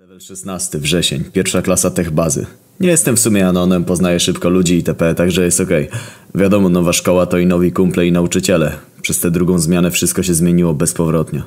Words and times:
Level 0.00 0.20
16, 0.20 0.78
wrzesień, 0.78 1.24
pierwsza 1.32 1.62
klasa 1.62 1.90
tech 1.90 2.10
bazy. 2.10 2.46
Nie 2.80 2.88
jestem 2.88 3.16
w 3.16 3.20
sumie 3.20 3.48
anonem, 3.48 3.84
poznaję 3.84 4.20
szybko 4.20 4.50
ludzi 4.50 4.76
itp., 4.76 5.14
także 5.14 5.44
jest 5.44 5.60
okej. 5.60 5.88
Wiadomo, 6.34 6.68
nowa 6.68 6.92
szkoła 6.92 7.26
to 7.26 7.38
i 7.38 7.46
nowi 7.46 7.72
kumple 7.72 8.06
i 8.06 8.12
nauczyciele. 8.12 8.72
Przez 9.02 9.20
tę 9.20 9.30
drugą 9.30 9.58
zmianę 9.58 9.90
wszystko 9.90 10.22
się 10.22 10.34
zmieniło 10.34 10.74
bezpowrotnie. 10.74 11.42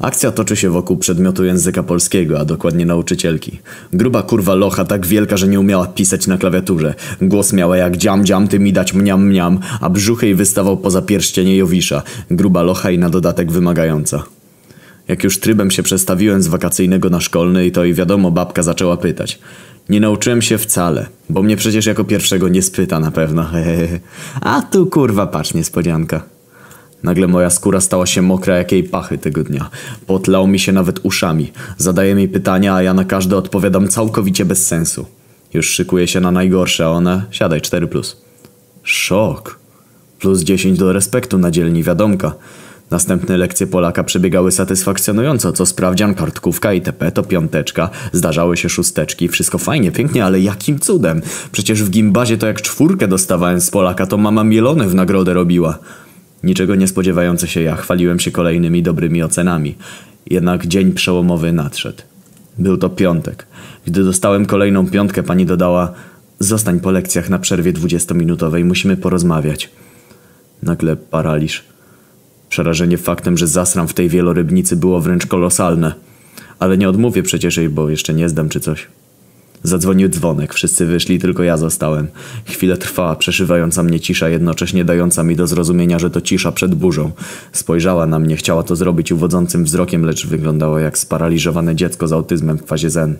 Akcja 0.00 0.32
toczy 0.32 0.56
się 0.56 0.70
wokół 0.70 0.96
przedmiotu 0.96 1.44
języka 1.44 1.82
polskiego, 1.82 2.40
a 2.40 2.44
dokładnie 2.44 2.86
nauczycielki. 2.86 3.58
Gruba 3.92 4.22
kurwa 4.22 4.54
locha 4.54 4.84
tak 4.84 5.06
wielka, 5.06 5.36
że 5.36 5.48
nie 5.48 5.60
umiała 5.60 5.86
pisać 5.86 6.26
na 6.26 6.38
klawiaturze. 6.38 6.94
Głos 7.22 7.52
miała 7.52 7.76
jak 7.76 7.96
dziam 7.96 8.24
dziam, 8.24 8.48
ty 8.48 8.58
mi 8.58 8.72
dać 8.72 8.94
mniam 8.94 9.26
mniam, 9.26 9.58
a 9.80 9.90
brzuch 9.90 10.22
jej 10.22 10.34
wystawał 10.34 10.76
poza 10.76 11.02
pierścienie 11.02 11.56
Jowisza. 11.56 12.02
Gruba 12.30 12.62
locha 12.62 12.90
i 12.90 12.98
na 12.98 13.10
dodatek 13.10 13.52
wymagająca. 13.52 14.37
Jak 15.08 15.24
już 15.24 15.40
trybem 15.40 15.70
się 15.70 15.82
przestawiłem 15.82 16.42
z 16.42 16.46
wakacyjnego 16.46 17.10
na 17.10 17.20
szkolny 17.20 17.66
i 17.66 17.72
to 17.72 17.84
i 17.84 17.94
wiadomo 17.94 18.30
babka 18.30 18.62
zaczęła 18.62 18.96
pytać. 18.96 19.38
Nie 19.88 20.00
nauczyłem 20.00 20.42
się 20.42 20.58
wcale, 20.58 21.06
bo 21.30 21.42
mnie 21.42 21.56
przecież 21.56 21.86
jako 21.86 22.04
pierwszego 22.04 22.48
nie 22.48 22.62
spyta 22.62 23.00
na 23.00 23.10
pewno. 23.10 23.44
hehehe. 23.44 24.00
A 24.40 24.62
tu 24.62 24.86
kurwa 24.86 25.26
patrz 25.26 25.54
niespodzianka. 25.54 26.22
Nagle 27.02 27.26
moja 27.26 27.50
skóra 27.50 27.80
stała 27.80 28.06
się 28.06 28.22
mokra 28.22 28.56
jak 28.56 28.72
jej 28.72 28.84
pachy 28.84 29.18
tego 29.18 29.44
dnia. 29.44 29.70
Potlał 30.06 30.46
mi 30.46 30.58
się 30.58 30.72
nawet 30.72 31.00
uszami. 31.02 31.52
Zadaje 31.76 32.14
mi 32.14 32.28
pytania, 32.28 32.74
a 32.74 32.82
ja 32.82 32.94
na 32.94 33.04
każde 33.04 33.36
odpowiadam 33.36 33.88
całkowicie 33.88 34.44
bez 34.44 34.66
sensu. 34.66 35.06
Już 35.54 35.70
szykuję 35.70 36.08
się 36.08 36.20
na 36.20 36.30
najgorsze, 36.30 36.86
a 36.86 36.88
ona 36.88 37.24
siadaj 37.30 37.60
4+. 37.60 37.86
Plus. 37.86 38.16
Szok. 38.82 39.58
Plus 40.18 40.40
10 40.40 40.78
do 40.78 40.92
respektu 40.92 41.38
na 41.38 41.50
dzielni 41.50 41.82
wiadomka. 41.82 42.34
Następne 42.90 43.36
lekcje 43.36 43.66
Polaka 43.66 44.04
przebiegały 44.04 44.52
satysfakcjonująco, 44.52 45.52
co 45.52 45.66
sprawdzian, 45.66 46.14
kartkówka 46.14 46.72
itp. 46.72 47.12
to 47.12 47.22
piąteczka, 47.22 47.90
zdarzały 48.12 48.56
się 48.56 48.68
szósteczki, 48.68 49.28
wszystko 49.28 49.58
fajnie, 49.58 49.92
pięknie, 49.92 50.24
ale 50.24 50.40
jakim 50.40 50.78
cudem? 50.78 51.22
Przecież 51.52 51.82
w 51.82 51.90
gimbazie 51.90 52.38
to 52.38 52.46
jak 52.46 52.62
czwórkę 52.62 53.08
dostawałem 53.08 53.60
z 53.60 53.70
Polaka, 53.70 54.06
to 54.06 54.16
mama 54.16 54.44
mielone 54.44 54.88
w 54.88 54.94
nagrodę 54.94 55.34
robiła. 55.34 55.78
Niczego 56.42 56.74
nie 56.74 56.88
spodziewający 56.88 57.46
się 57.48 57.62
ja 57.62 57.76
chwaliłem 57.76 58.20
się 58.20 58.30
kolejnymi 58.30 58.82
dobrymi 58.82 59.22
ocenami. 59.22 59.74
Jednak 60.30 60.66
dzień 60.66 60.92
przełomowy 60.92 61.52
nadszedł. 61.52 62.02
Był 62.58 62.76
to 62.76 62.88
piątek. 62.88 63.46
Gdy 63.86 64.04
dostałem 64.04 64.46
kolejną 64.46 64.86
piątkę, 64.86 65.22
pani 65.22 65.46
dodała 65.46 65.92
Zostań 66.40 66.80
po 66.80 66.90
lekcjach 66.90 67.30
na 67.30 67.38
przerwie 67.38 67.72
dwudziestominutowej, 67.72 68.64
musimy 68.64 68.96
porozmawiać. 68.96 69.70
Nagle 70.62 70.96
paraliż. 70.96 71.64
Przerażenie 72.48 72.98
faktem, 72.98 73.38
że 73.38 73.46
zasram 73.46 73.88
w 73.88 73.94
tej 73.94 74.08
wielorybnicy 74.08 74.76
było 74.76 75.00
wręcz 75.00 75.26
kolosalne. 75.26 75.94
Ale 76.58 76.78
nie 76.78 76.88
odmówię 76.88 77.22
przecież 77.22 77.56
jej, 77.56 77.68
bo 77.68 77.90
jeszcze 77.90 78.14
nie 78.14 78.28
zdam 78.28 78.48
czy 78.48 78.60
coś. 78.60 78.86
Zadzwonił 79.62 80.08
dzwonek, 80.08 80.54
wszyscy 80.54 80.86
wyszli, 80.86 81.18
tylko 81.18 81.42
ja 81.42 81.56
zostałem. 81.56 82.08
Chwilę 82.44 82.76
trwała 82.76 83.16
przeszywająca 83.16 83.82
mnie 83.82 84.00
cisza, 84.00 84.28
jednocześnie 84.28 84.84
dająca 84.84 85.22
mi 85.22 85.36
do 85.36 85.46
zrozumienia, 85.46 85.98
że 85.98 86.10
to 86.10 86.20
cisza 86.20 86.52
przed 86.52 86.74
burzą. 86.74 87.10
Spojrzała 87.52 88.06
na 88.06 88.18
mnie, 88.18 88.36
chciała 88.36 88.62
to 88.62 88.76
zrobić 88.76 89.12
uwodzącym 89.12 89.64
wzrokiem, 89.64 90.04
lecz 90.04 90.26
wyglądało 90.26 90.78
jak 90.78 90.98
sparaliżowane 90.98 91.76
dziecko 91.76 92.08
z 92.08 92.12
autyzmem 92.12 92.58
w 92.58 92.66
fazie 92.66 92.90
zen. 92.90 93.16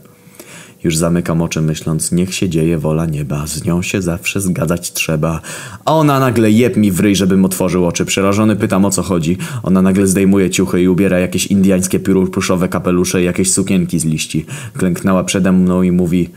Już 0.84 0.96
zamykam 0.96 1.42
oczy 1.42 1.60
myśląc, 1.60 2.12
niech 2.12 2.34
się 2.34 2.48
dzieje 2.48 2.78
wola 2.78 3.06
nieba, 3.06 3.46
z 3.46 3.64
nią 3.64 3.82
się 3.82 4.02
zawsze 4.02 4.40
zgadzać 4.40 4.92
trzeba. 4.92 5.40
A 5.84 5.94
ona 5.94 6.20
nagle 6.20 6.50
jeb 6.50 6.76
mi 6.76 6.92
w 6.92 7.00
ryj, 7.00 7.16
żebym 7.16 7.44
otworzył 7.44 7.86
oczy. 7.86 8.04
Przerażony 8.04 8.56
pytam 8.56 8.84
o 8.84 8.90
co 8.90 9.02
chodzi. 9.02 9.36
Ona 9.62 9.82
nagle 9.82 10.06
zdejmuje 10.06 10.50
ciuchy 10.50 10.82
i 10.82 10.88
ubiera 10.88 11.18
jakieś 11.18 11.46
indiańskie 11.46 12.00
piruszowe 12.00 12.68
kapelusze 12.68 13.22
i 13.22 13.24
jakieś 13.24 13.50
sukienki 13.50 13.98
z 13.98 14.04
liści. 14.04 14.46
Klęknęła 14.76 15.24
przede 15.24 15.52
mną 15.52 15.82
i 15.82 15.92
mówi 15.92 16.30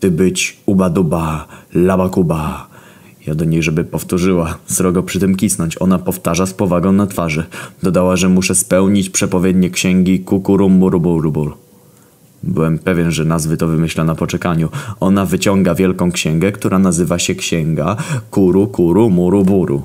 Ty 0.00 0.10
być 0.10 0.56
uba 0.66 0.90
duba, 0.90 1.46
laba 1.74 2.08
kuba. 2.08 2.68
Ja 3.26 3.34
do 3.34 3.44
niej, 3.44 3.62
żeby 3.62 3.84
powtórzyła, 3.84 4.58
srogo 4.66 5.02
przy 5.02 5.20
tym 5.20 5.36
kisnąć. 5.36 5.82
Ona 5.82 5.98
powtarza 5.98 6.46
z 6.46 6.54
powagą 6.54 6.92
na 6.92 7.06
twarzy. 7.06 7.44
Dodała, 7.82 8.16
że 8.16 8.28
muszę 8.28 8.54
spełnić 8.54 9.10
przepowiednie 9.10 9.70
księgi 9.70 10.20
kukurumurubulubul. 10.20 11.67
Byłem 12.42 12.78
pewien, 12.78 13.10
że 13.10 13.24
nazwy 13.24 13.56
to 13.56 13.66
wymyśla 13.66 14.04
na 14.04 14.14
poczekaniu. 14.14 14.68
Ona 15.00 15.26
wyciąga 15.26 15.74
wielką 15.74 16.12
księgę, 16.12 16.52
która 16.52 16.78
nazywa 16.78 17.18
się 17.18 17.34
Księga 17.34 17.96
Kuru 18.30 18.66
Kuru 18.66 19.10
Muru 19.10 19.44
Buru. 19.44 19.82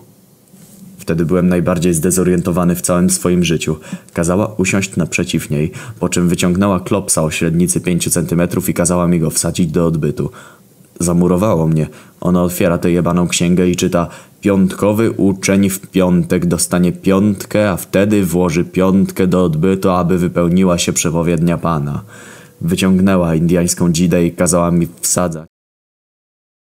Wtedy 0.97 1.25
byłem 1.25 1.47
najbardziej 1.47 1.93
zdezorientowany 1.93 2.75
w 2.75 2.81
całym 2.81 3.09
swoim 3.09 3.43
życiu. 3.43 3.75
Kazała 4.13 4.47
usiąść 4.57 4.95
naprzeciw 4.95 5.49
niej, 5.49 5.71
po 5.99 6.09
czym 6.09 6.29
wyciągnęła 6.29 6.79
klopsa 6.79 7.23
o 7.23 7.31
średnicy 7.31 7.81
5 7.81 8.09
cm 8.13 8.41
i 8.67 8.73
kazała 8.73 9.07
mi 9.07 9.19
go 9.19 9.29
wsadzić 9.29 9.71
do 9.71 9.85
odbytu. 9.85 10.29
Zamurowało 10.99 11.67
mnie. 11.67 11.87
Ona 12.21 12.43
otwiera 12.43 12.77
tę 12.77 12.91
jebaną 12.91 13.27
księgę 13.27 13.69
i 13.69 13.75
czyta 13.75 14.07
Piątkowy 14.43 15.11
uczeń 15.11 15.69
w 15.69 15.79
piątek 15.79 16.45
dostanie 16.45 16.91
piątkę, 16.91 17.71
a 17.71 17.77
wtedy 17.77 18.25
włoży 18.25 18.65
piątkę 18.65 19.27
do 19.27 19.43
odbytu, 19.43 19.89
aby 19.89 20.17
wypełniła 20.17 20.77
się 20.77 20.93
przepowiednia 20.93 21.57
Pana. 21.57 22.03
Wyciągnęła 22.63 23.35
indiańską 23.35 23.91
dzidę 23.91 24.25
i 24.25 24.31
kazała 24.31 24.71
mi 24.71 24.87
wsadzać. 25.01 25.52